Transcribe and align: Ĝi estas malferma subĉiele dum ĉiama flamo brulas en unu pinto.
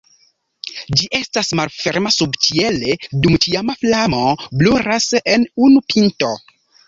Ĝi 0.99 1.09
estas 1.17 1.51
malferma 1.59 2.11
subĉiele 2.15 2.95
dum 3.25 3.37
ĉiama 3.45 3.75
flamo 3.83 4.23
brulas 4.63 5.07
en 5.35 5.45
unu 5.69 5.85
pinto. 5.95 6.33